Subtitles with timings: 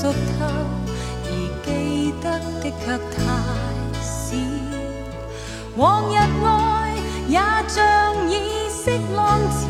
[0.00, 0.14] 熟透，
[1.26, 1.28] 而
[1.62, 1.68] 记
[2.22, 2.26] 得
[2.62, 3.20] 的却太
[4.00, 4.08] 少。
[5.76, 6.96] 往日爱
[7.28, 7.36] 也
[7.68, 7.78] 像
[8.30, 8.32] 已
[8.70, 9.60] 息浪潮，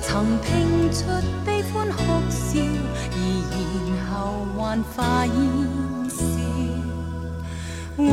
[0.00, 1.04] 曾拼出
[1.44, 1.98] 悲欢哭
[2.30, 2.58] 笑，
[3.12, 3.18] 而
[3.84, 4.16] 然後
[4.56, 4.58] 還
[4.96, 4.96] 化
[5.26, 5.36] 烟
[6.08, 6.16] 消。
[7.98, 8.06] 为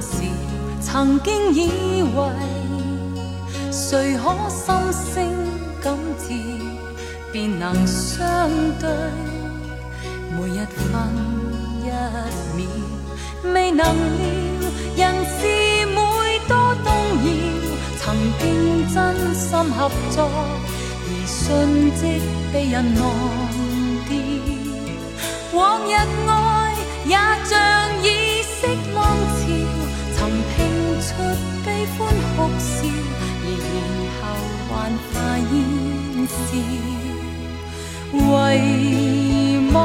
[0.00, 0.24] 減少。
[0.80, 2.10] 曾经以為
[3.70, 4.74] 誰可心
[5.14, 5.16] 聲
[5.82, 6.24] 感召，
[7.32, 8.48] 便能相
[8.80, 8.88] 對
[10.36, 10.88] 每一分
[11.84, 11.86] 一
[12.56, 12.66] 秒，
[13.52, 14.26] 未能料
[14.96, 15.38] 人是
[15.86, 15.96] 每
[16.48, 16.86] 多動
[17.24, 17.26] 搖。
[18.02, 18.42] 曾經
[18.92, 18.96] 真
[19.34, 20.28] 心合作，
[21.06, 21.38] 而瞬
[21.94, 22.00] 即
[22.52, 23.02] 被人忘
[24.08, 24.10] 掉。
[25.52, 25.94] 往日
[26.28, 26.30] 愛
[27.06, 27.52] 也像
[32.40, 32.88] 哭笑，
[33.44, 33.48] 然
[34.18, 34.22] 后
[34.68, 35.12] 还化
[35.52, 35.52] 烟
[36.26, 36.40] 消。
[38.12, 38.16] 遗
[39.72, 39.76] 忘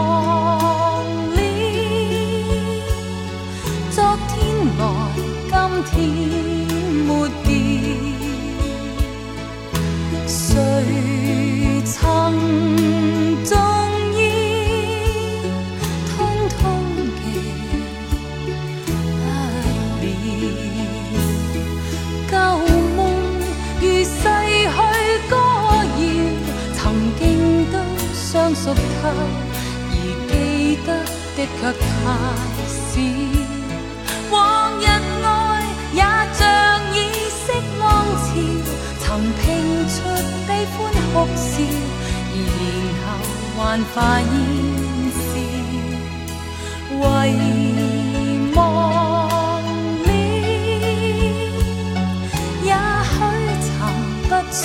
[1.35, 1.37] 了
[3.91, 3.95] 昨
[4.29, 4.33] 天
[4.79, 4.81] 来，
[5.51, 5.53] 今
[5.91, 5.93] 天
[28.55, 28.79] 熟透，
[29.91, 29.93] 而
[30.29, 30.33] 記
[30.85, 30.89] 得
[31.35, 31.83] 的卻太
[32.67, 32.89] 少。
[34.31, 34.33] 往
[34.79, 34.83] 日
[35.23, 35.27] 愛
[35.93, 36.01] 也
[36.33, 36.41] 像
[36.95, 36.97] 已
[37.29, 37.43] 息
[37.79, 37.83] 浪
[38.23, 38.27] 潮。
[39.01, 39.43] 曾拼
[39.87, 39.95] 出
[40.47, 40.75] 悲歡
[41.13, 41.53] 哭笑，
[42.31, 42.63] 而然
[43.03, 43.07] 後
[43.55, 43.59] 還
[43.93, 44.33] 化煙
[45.13, 45.23] 消。
[46.97, 46.97] 遺
[48.55, 48.57] 忘
[50.05, 50.07] 了，
[52.63, 52.67] 也
[53.11, 53.15] 許
[53.61, 53.69] 曾
[54.27, 54.59] 不想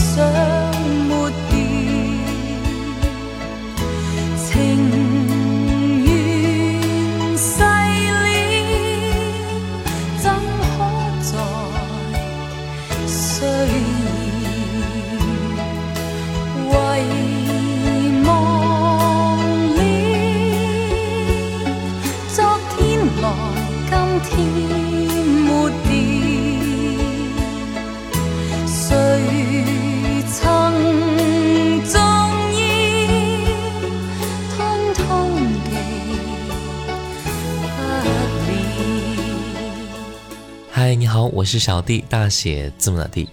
[40.90, 43.28] 嗨，你好，我是小弟，大写字母的弟。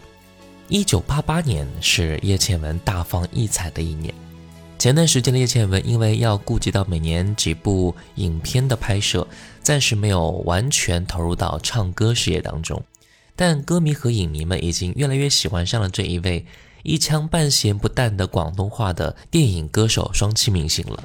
[0.68, 4.13] 一九八八年是叶倩文大放异彩的一年，
[4.77, 9.27] 前段时间的叶倩文因为要顾及到每年几部影片的拍摄，
[9.63, 12.80] 暂时没有完全投入到唱歌事业当中。
[13.36, 16.45] 但歌迷和影迷们已经越来越喜欢上了这一位
[16.83, 21.03] 一腔半咸不淡的广东话的电影歌手双栖明星了。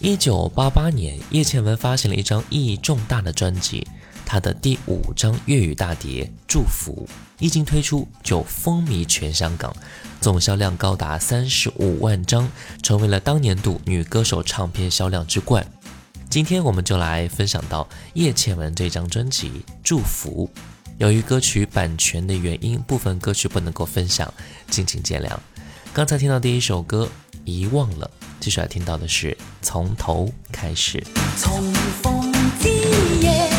[0.00, 3.86] 一九八八年，叶倩文发行了一张意义重大的专辑，
[4.32, 7.06] 他的第五张粤语大碟《祝福》
[7.38, 9.76] 一经推出就风靡全香港，
[10.22, 12.50] 总销量高达三十五万张，
[12.82, 15.62] 成为了当年度女歌手唱片销量之冠。
[16.30, 19.50] 今天我们就来分享到叶倩文这张专辑
[19.84, 20.48] 《祝福》。
[20.96, 24.32] 由于歌曲版权的原因，部分歌曲不能够分享，
[24.70, 25.30] 敬请见谅。
[25.92, 27.06] 刚才听到第一首歌
[27.44, 28.10] 《遗忘了》，
[28.42, 29.30] 接下来听到的是
[29.60, 30.98] 《从头开始》。
[33.20, 33.51] 年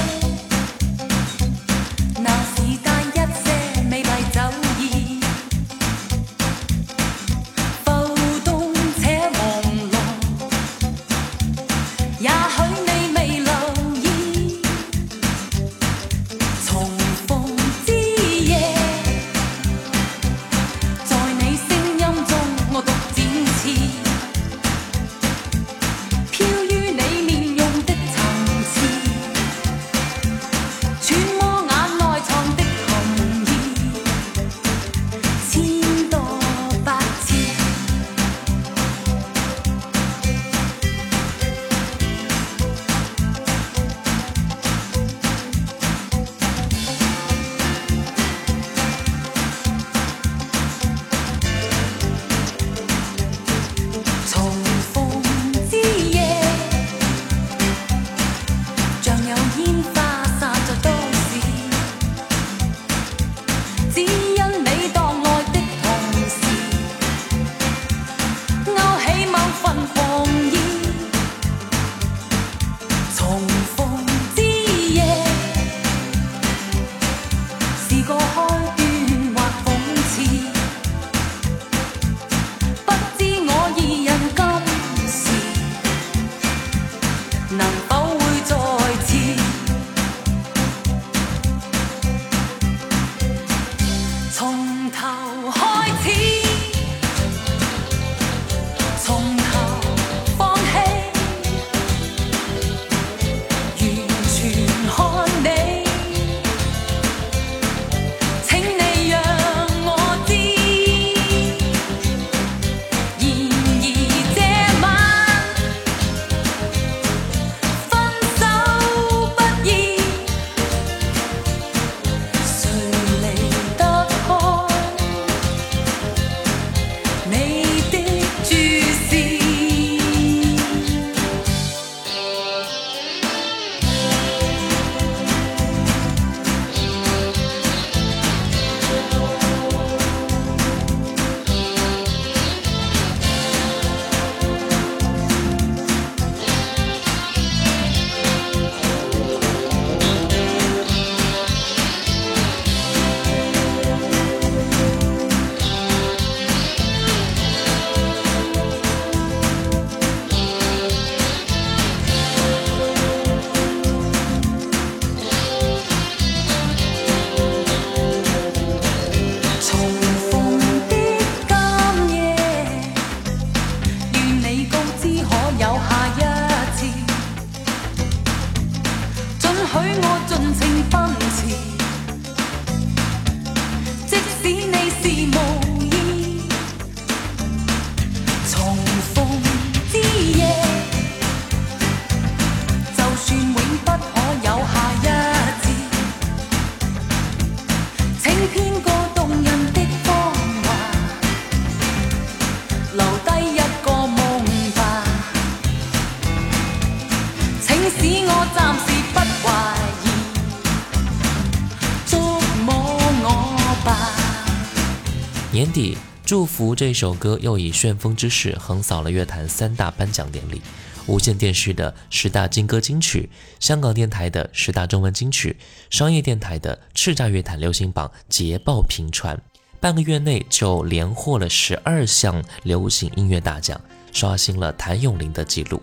[216.54, 220.62] 福》这首歌又以旋风之势横扫了乐坛三大颁奖典礼：
[221.08, 223.28] 无线电视的十大金歌金曲，
[223.60, 225.58] 香港电台的十大中文金曲，
[225.90, 229.36] 商业电台的叱咤乐坛流行榜捷报频传。
[229.80, 233.82] 半个月内就连获了十二项流行音乐大奖，
[234.12, 235.82] 刷新了谭咏麟的纪录。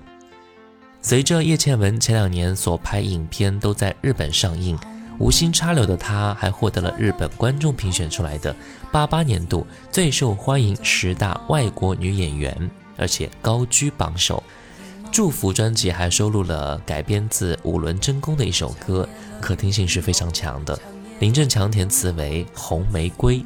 [1.03, 4.79] 随着叶倩文前两年所拍影片都在日本上映。
[5.19, 8.57] 无心插柳的她，还获得了日本观众评选出来的
[8.93, 14.43] 八八年度最受欢迎十大外国女演员，而且高居榜首。
[15.13, 19.09] 祝福专辑还收录了改编自五轮真宫的一首歌，
[19.41, 20.79] 可听性是非常强的。
[21.19, 23.39] 林振强填词为《红玫瑰》。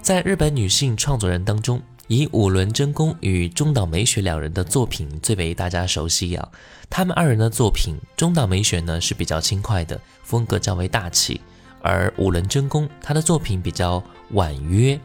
[0.00, 6.48] 在日本女性创作人当中，以五轮真宫与中岛美雪两人的作品最为大家熟悉啊。
[6.88, 11.40] 他们二人的作品，中岛美雪呢是比较轻快的，风格较为大气。
[11.82, 14.02] 而五轮真宫她的作品比较
[14.32, 14.98] 婉约，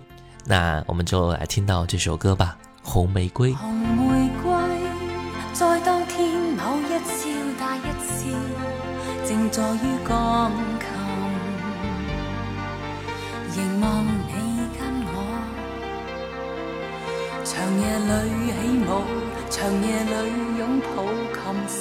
[0.45, 3.51] 那我们就来听到这首歌吧，《红玫瑰》。
[3.55, 4.51] 红玫瑰
[5.53, 8.25] 在当天某一笑大一笑，
[9.23, 10.87] 静坐于钢琴，
[13.55, 14.29] 凝望你
[14.79, 14.81] 跟
[15.13, 15.15] 我，
[17.43, 18.09] 长夜里
[18.47, 18.51] 起
[18.87, 18.89] 舞，
[19.51, 20.11] 长夜里
[20.57, 21.05] 拥抱，
[21.37, 21.77] 琴声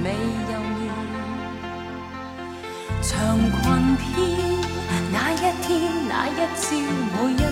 [0.00, 0.06] 美
[0.52, 0.80] 又妙。
[3.02, 3.52] 长裙
[3.96, 4.57] 飘，那一天
[6.20, 7.46] 那一朝每一秒，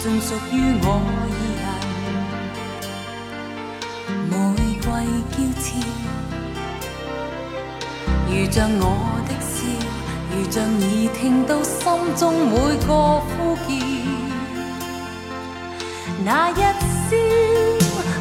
[0.00, 1.16] 尽属于我二
[1.60, 1.62] 人。
[4.28, 4.34] 玫
[4.82, 4.86] 瑰
[5.30, 5.64] 娇俏，
[8.26, 8.82] 如像我
[9.28, 9.56] 的笑，
[10.32, 11.78] 如像已听到心
[12.16, 12.54] 中每
[12.84, 12.90] 个
[13.22, 13.68] 呼叫。
[16.24, 16.60] 那一
[17.06, 17.14] 宵，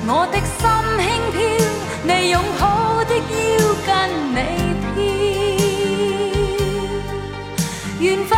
[0.06, 0.62] 我的心
[1.00, 1.02] 轻
[1.34, 1.36] 飘，
[2.04, 2.64] 你拥抱
[3.06, 3.36] 的腰
[3.88, 3.90] 跟
[4.36, 4.38] 你
[4.94, 4.96] 飘。
[8.00, 8.32] 缘分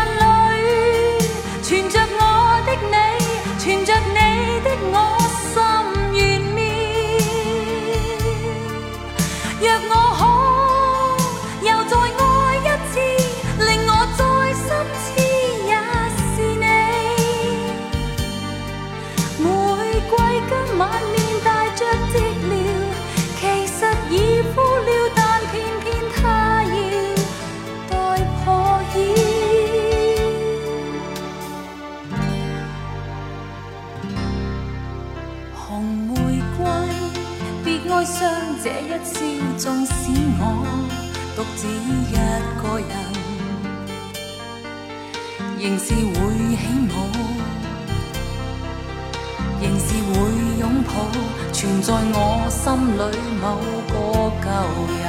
[39.60, 39.92] 纵使
[40.40, 40.42] 我
[41.36, 42.16] 独自一
[42.62, 42.92] 个人，
[45.60, 46.16] 仍是会
[46.56, 46.96] 起舞，
[49.62, 50.16] 仍是会
[50.60, 50.90] 拥抱，
[51.52, 52.64] 存在我心
[52.96, 53.00] 里
[53.42, 53.46] 某
[53.90, 53.94] 个
[54.42, 54.48] 旧
[55.04, 55.09] 人。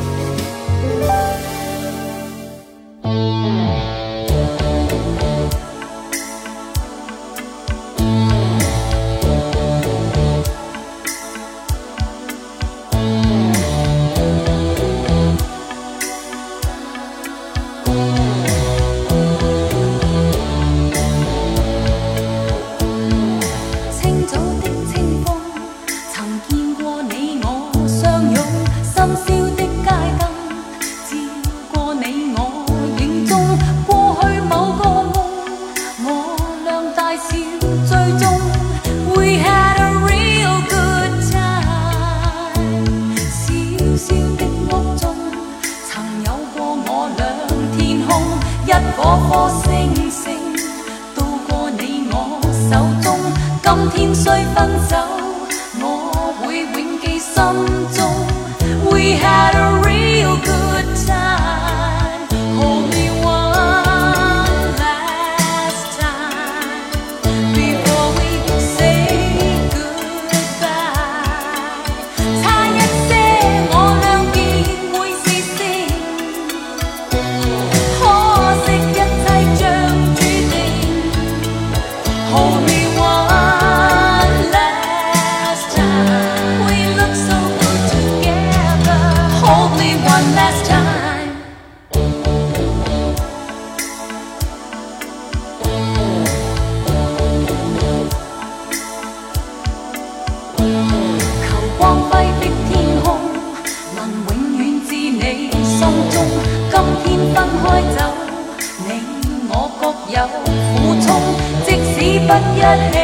[112.55, 112.95] 一起，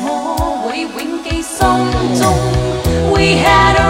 [0.00, 0.06] 我
[0.64, 1.58] 會永記心
[2.18, 2.22] 中。
[3.12, 3.81] We had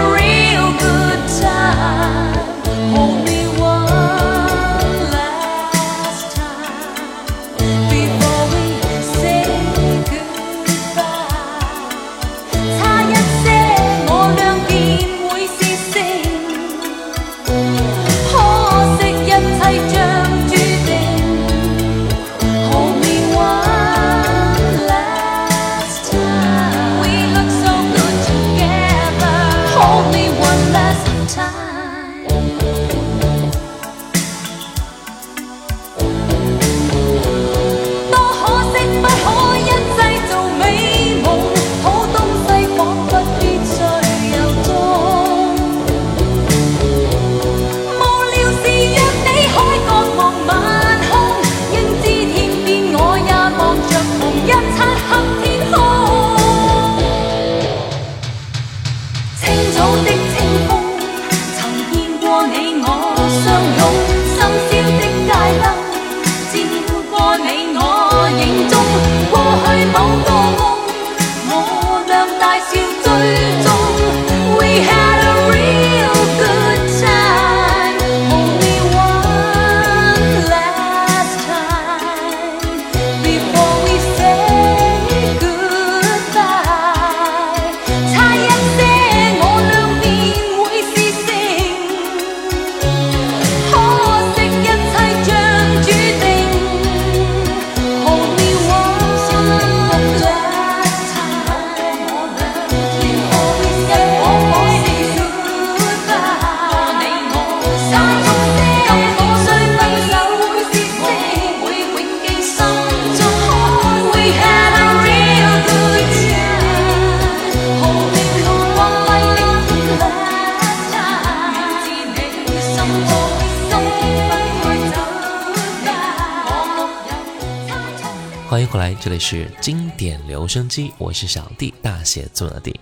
[130.03, 132.75] 点留声机，我是小弟，大写字母的弟。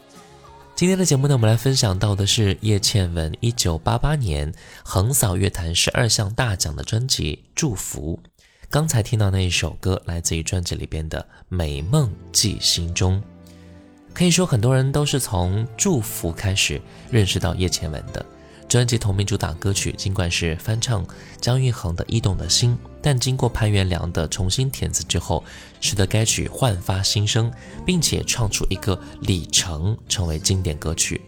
[0.74, 4.50] 今天的节目呢，我们来分享到的是叶倩文一九八八年
[4.82, 8.18] 横扫乐坛十二项大奖的专辑《祝福》。
[8.70, 13.20] 刚才听到那一首歌，来自于专辑里边的《美梦记心中》。
[14.14, 16.80] 可以说，很多人都是从《祝福》开始
[17.10, 18.24] 认识到叶倩文的。
[18.66, 21.06] 专辑同名主打歌曲尽管是翻唱
[21.38, 25.42] 姜育恒的《驿动的心》，但经过潘元良的重新填词之后，
[25.80, 27.50] 使得该曲焕发新生，
[27.84, 31.20] 并且创出一个里程，成为经典歌曲。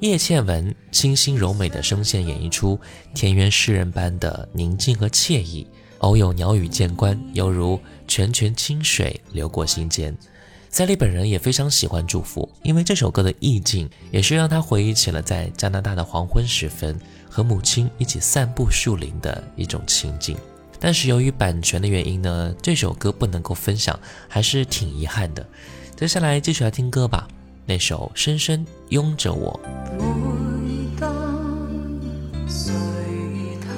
[0.00, 2.78] 叶倩文清新柔美的声线演绎出
[3.14, 5.66] 田园诗人般的宁静和惬意，
[5.98, 10.16] 偶有鸟语渐关，犹如泉泉清水流过心间。
[10.70, 16.96] 赛利本人也非常喜欢《祝福》，因为这首歌的意境也是让他回忆起了在加拿大的黄昏时分
[17.28, 20.36] 和母亲一起散步树林的一种情景。
[20.80, 25.46] 但是由于版权的原因呢，这首歌不能够分享，还是挺遗憾的。
[25.96, 27.26] 接下来继续来听歌吧，
[27.66, 29.60] 那首《深深拥着我》。
[29.98, 31.10] 每當
[32.46, 32.72] 垂
[33.60, 33.68] 頭，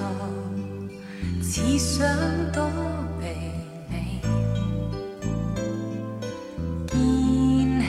[1.42, 2.06] 只想
[2.52, 2.70] 躲
[3.18, 3.26] 避
[3.88, 4.20] 你，
[6.86, 7.86] 建起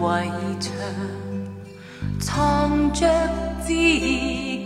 [0.00, 0.70] 圍牆，
[2.20, 3.08] 藏着
[3.66, 4.62] 自己，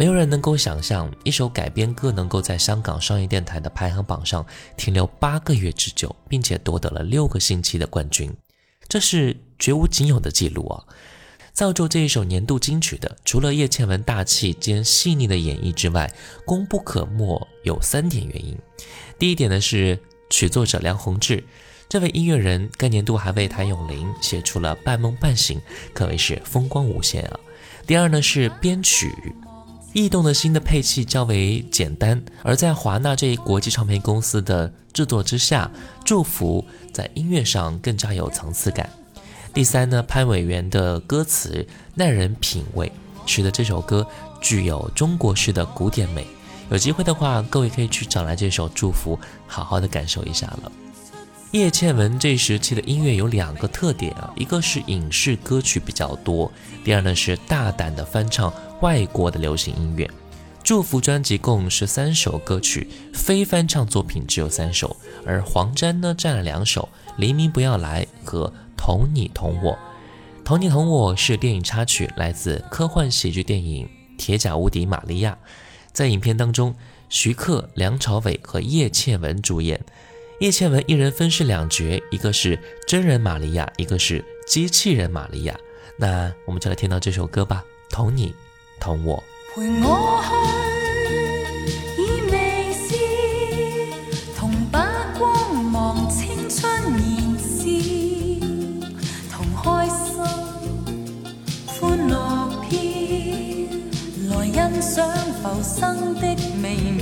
[0.00, 8.32] 没有人能够想象一首改编歌能够在香港商业电台的排行榜上停留八个月之久，并且夺得了六个星期的冠军，
[8.88, 10.82] 这是绝无仅有的记录啊！
[11.52, 16.10] 造就这一首年度金曲的，除了叶倩文大气兼细腻的演绎之外，
[16.46, 18.56] 功不可没有三点原因。
[19.18, 21.44] 第一点呢是曲作者梁鸿志，
[21.90, 25.58] 这位音乐人该年度还为谭咏麟写出了《半梦半醒》，
[25.92, 27.38] 可谓是风光无限啊。
[27.86, 29.12] 第二呢是编曲。
[29.92, 35.68] 异动的心的配器较为简单，而在华纳这一国际唱片公司的制作之下，
[36.04, 38.88] 祝福在音乐上更加有层次感。
[39.52, 42.92] 第三呢，潘伟元的歌词耐人品味，
[43.26, 44.06] 使得这首歌
[44.40, 46.24] 具有中国式的古典美。
[46.70, 50.70] 有机会的话，各位可以去找来这首祝福，好好的感受一下了。
[51.52, 56.50] 叶倩文这时期的音乐有两个特点啊，一个是影视歌曲比较多，
[56.84, 58.52] 第二呢是大胆的翻唱。
[58.82, 60.08] 外国的流行音乐，
[60.62, 69.72] 祝福专辑共十三首歌曲，非翻唱作品只有三首，而黄沾呢占了两首，《黎明不要来》和《同你同我》。
[70.44, 73.86] 《同你同我》是电影插曲，来自科幻喜剧电影
[74.16, 75.32] 《铁甲无敌玛利亚》。
[75.92, 76.74] 在影片当中，
[77.08, 79.84] 徐克、梁朝伟和叶倩文主演，
[80.40, 85.54] 叶倩文一人分饰两角，一个是真人玛利亚，一个是机器人玛利亚。
[85.96, 87.62] 那我们就来听到这首歌吧，
[87.94, 88.30] 《同你》。
[88.80, 89.22] 同我
[89.54, 92.96] 陪我去，以微笑
[94.34, 97.68] 同把光芒青春燃烧，
[99.30, 100.24] 同开心
[101.66, 102.78] 欢乐飘，
[104.30, 105.06] 来欣赏
[105.42, 106.99] 浮生的美妙。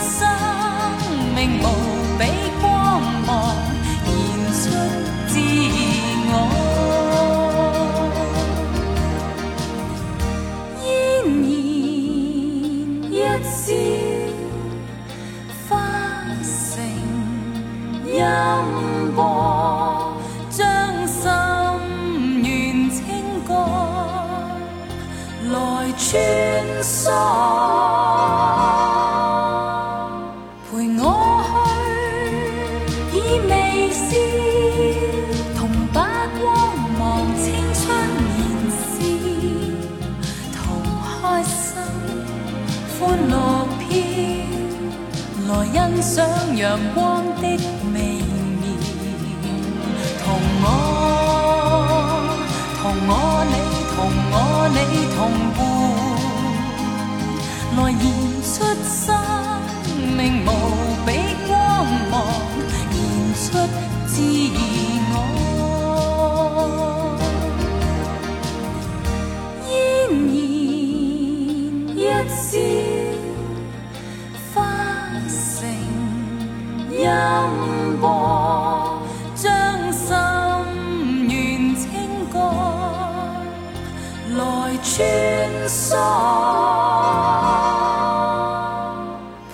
[0.00, 0.26] 生。
[1.34, 1.64] 命无
[2.18, 2.22] 比
[2.60, 2.64] 光
[3.26, 3.54] 芒，
[4.04, 4.08] 燃
[4.52, 4.64] 出
[5.28, 5.34] 自
[6.28, 6.32] 我。
[10.82, 10.86] 嫣
[11.42, 11.48] 然
[13.12, 13.66] 一笑，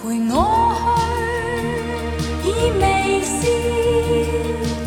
[0.02, 0.34] 陪我
[2.42, 2.84] 去以微
[3.22, 3.32] 笑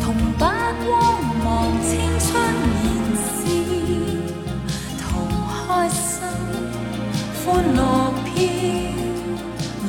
[0.02, 0.04] 同
[0.38, 0.44] 把
[0.84, 0.90] 光
[1.44, 1.44] 芒
[1.82, 2.26] 青春
[2.82, 2.84] 燃
[3.16, 3.28] 烧
[5.02, 5.04] 同
[5.66, 6.04] 开心
[7.44, 7.44] 欢
[7.74, 7.78] 乐
[8.24, 8.26] 飘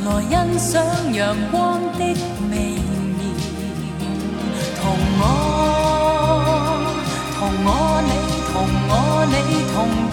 [0.05, 0.67] 来欣赏
[1.13, 1.55] 阳光
[1.97, 2.01] 的
[2.49, 2.53] 微
[3.17, 3.21] 妙
[4.81, 4.83] 同
[5.19, 5.21] 我
[7.38, 7.67] 同我
[8.07, 8.12] 你
[8.51, 8.55] 同
[8.89, 8.91] 我
[9.31, 9.36] 你
[9.73, 10.07] 同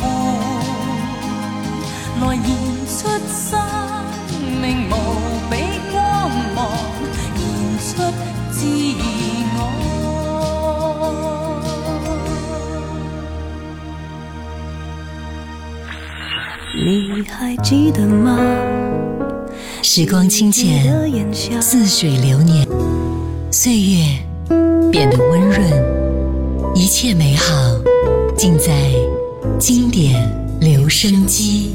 [2.25, 2.43] 来燃
[2.89, 3.61] 出生
[4.61, 4.93] 命无
[5.51, 5.53] 比
[5.93, 6.73] 光芒，
[7.35, 7.39] 燃
[7.79, 7.93] 出
[8.51, 8.65] 自
[9.55, 9.59] 我。
[16.75, 18.39] 你还记得吗？
[19.83, 20.83] 时光清浅，
[21.61, 22.67] 似水流年，
[23.51, 24.03] 岁月
[24.91, 27.53] 变得温润，一切美好
[28.35, 28.73] 尽在
[29.59, 30.27] 经典
[30.59, 31.75] 留声机。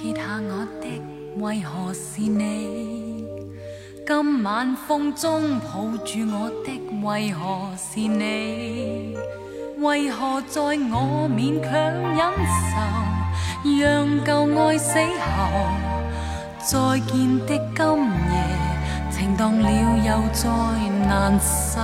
[0.00, 0.88] 撇下我的。
[1.36, 3.26] 为何是你？
[4.06, 6.72] 今晚风中抱住我的，
[7.06, 9.14] 为何是你？
[9.78, 11.70] 为何在我勉强
[12.16, 12.18] 忍
[12.70, 12.72] 受，
[13.78, 15.28] 让旧爱死后
[16.58, 17.84] 再见的今
[18.32, 18.32] 夜，
[19.10, 20.48] 情荡了又再
[21.06, 21.78] 难受。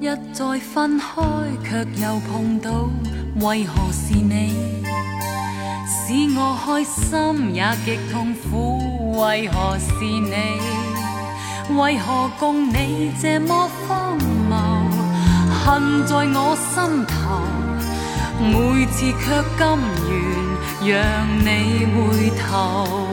[0.00, 1.22] 一再分开，
[1.64, 2.90] 却又碰到，
[3.40, 4.54] 为何是你？
[5.86, 10.60] 使我开心也极痛苦，为何是你？
[11.76, 14.16] 为何共你这么荒
[14.48, 14.56] 谬？
[15.64, 17.42] 恨在我心头，
[18.38, 19.78] 每次却甘
[20.80, 23.03] 愿让你回头。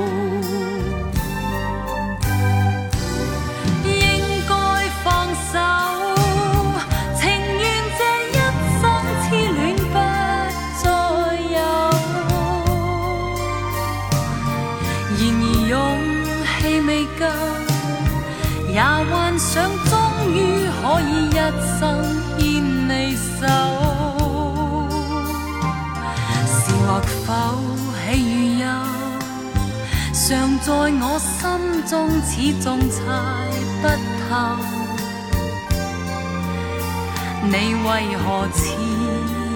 [37.92, 38.62] 为何似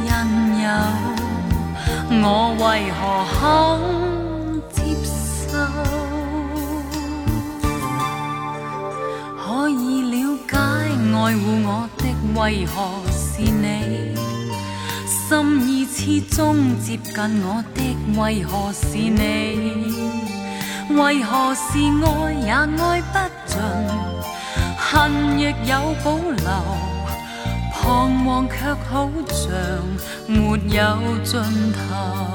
[0.03, 0.09] 因
[0.61, 0.67] 有，
[2.21, 2.27] 我
[2.59, 2.99] 为何
[3.31, 3.39] 肯
[4.73, 4.77] 接
[5.47, 5.51] 受？
[9.37, 10.13] 可以了
[10.49, 10.53] 解？
[11.15, 12.03] 爱护我的
[12.35, 12.75] 为何
[13.09, 13.63] 是你？
[15.07, 15.25] 心
[15.65, 17.79] 意始终接近我的
[18.19, 19.23] 为何是你？
[20.93, 22.33] 为何是爱？
[22.33, 23.53] 也爱不尽，
[24.77, 26.45] 恨亦有保留，
[28.25, 29.53] 望却好像
[30.27, 32.34] 没有尽头。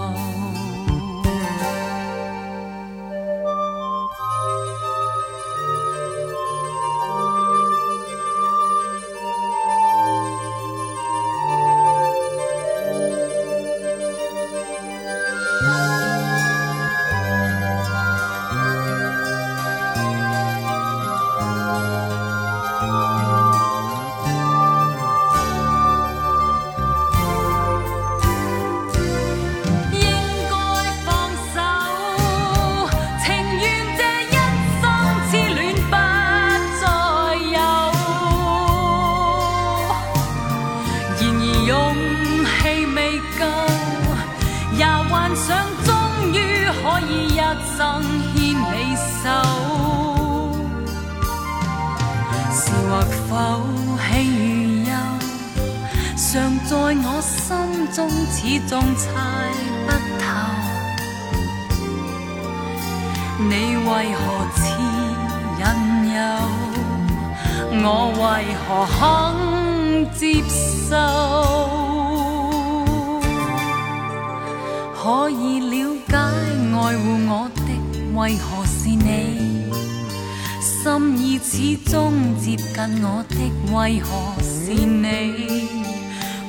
[82.00, 83.36] 始终接近我的
[83.74, 84.08] 为何
[84.40, 85.68] 是你？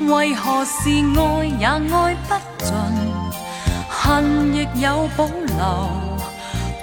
[0.07, 2.33] 为何是爱也爱不
[2.63, 2.73] 尽，
[3.89, 5.89] 恨亦有保留，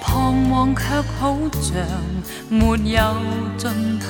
[0.03, 0.83] 彷徨却
[1.19, 1.73] 好像
[2.51, 3.01] 没有
[3.57, 4.07] 尽头。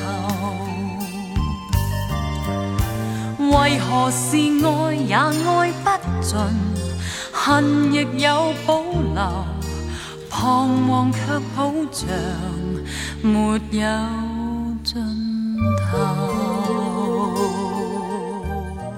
[3.39, 5.89] 为何是爱也爱不
[6.21, 6.37] 尽，
[7.33, 8.83] 恨亦有保
[9.15, 9.45] 留，
[10.29, 11.19] 彷徨却
[11.55, 12.09] 好像
[13.23, 13.89] 没有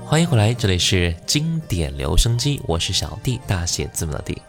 [0.07, 4.42] 欢迎回来，这里是经典留声机，我是小弟，大写字母的弟。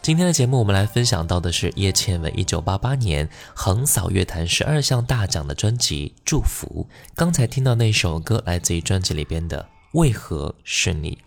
[0.00, 6.86] 今天的节目，我们来分享到的是叶倩文一九八八年横扫乐坛十二项大奖的专辑《祝福》。
[7.14, 9.62] 刚才听到那首歌，来自于专辑里边的
[9.92, 11.18] 《为何是你》。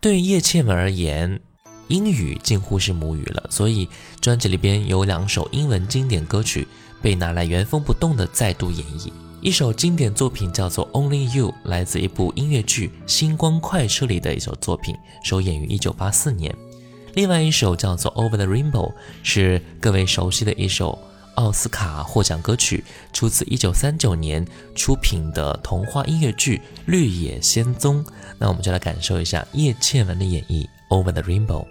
[0.00, 1.40] 对于叶倩文而言，
[1.88, 3.88] 英语近乎是母语了，所以
[4.20, 6.66] 专辑里边有两首英文经典歌曲
[7.06, 9.12] 被拿来原封不动的再度演绎。
[9.40, 14.92] 一首经典作品叫做《Only You》，来自一部音乐剧《星光快车》里的一首作品，
[15.22, 16.52] 首演于1984年。
[17.14, 18.90] 另外一首叫做《Over the Rainbow》，
[19.22, 20.98] 是各位熟悉的一首
[21.36, 28.04] 奥斯卡获奖歌曲，出自1939年出品的童话音乐剧《绿野仙踪》。
[28.36, 31.64] 那我们就来感受一下叶倩文的演绎《Over the Rainbow》。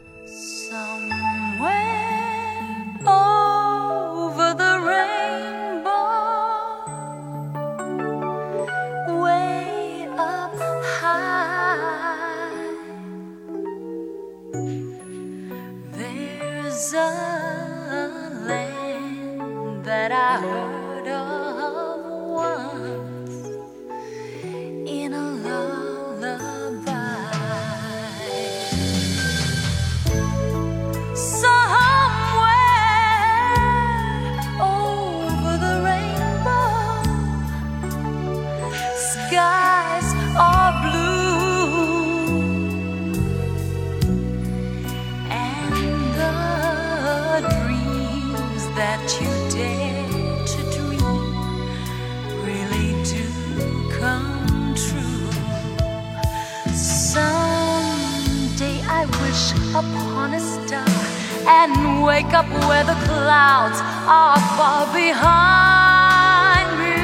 [61.48, 66.96] And wake up where the clouds are far behind me.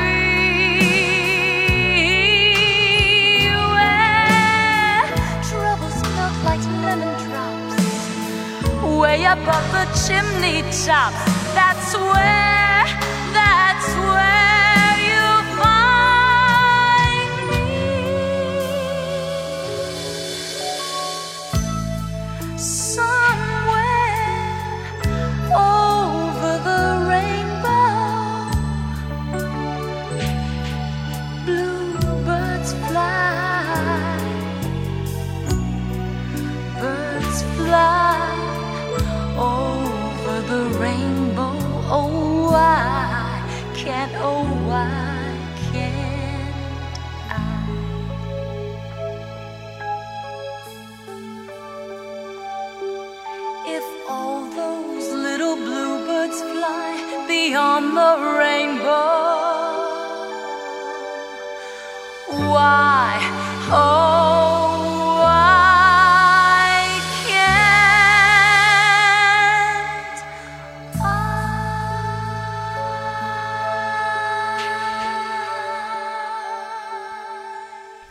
[3.75, 5.05] Where
[5.49, 7.77] troubles melt like lemon drops
[8.99, 11.21] way above the chimney tops.
[11.53, 12.40] That's where,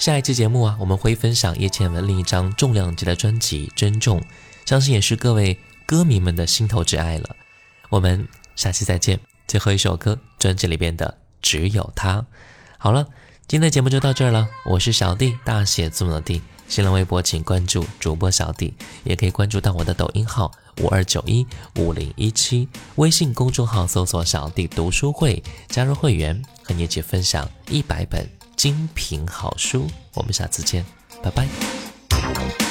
[0.01, 4.19] 下一期节目啊，我们会分享叶倩文另一张重量级的专辑《珍重》，
[4.65, 7.37] 相信也是各位歌迷们的心头挚爱了。
[7.91, 8.27] 我们
[8.57, 9.21] 下期再见。
[9.47, 11.07] 最后一首歌，专辑里边的
[11.43, 12.23] 《只有他》。
[12.79, 13.09] 好了，
[13.47, 14.49] 今天的节目就到这儿了。
[14.65, 16.41] 我是小弟，大写字母的弟。
[16.67, 18.73] 新浪微博请关注主播小弟，
[19.05, 21.47] 也可以关注到我的抖音号五二九一
[21.77, 28.27] 五零一七，微信公众号搜索“小弟读书会”，加入会员，和你一起分享一百本
[28.61, 29.87] 精品好书。
[30.13, 30.85] 我们下次见
[31.23, 32.70] 拜拜。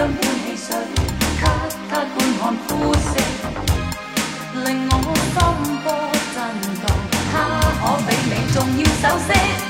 [0.00, 0.74] 音般汽水，
[1.38, 1.44] 给
[1.90, 3.20] 他观看肤色，
[4.64, 5.36] 令我心
[5.84, 5.86] 波
[6.34, 6.36] 震
[6.80, 6.82] 动。
[7.30, 7.34] 他
[7.82, 9.69] 可比你重要首饰。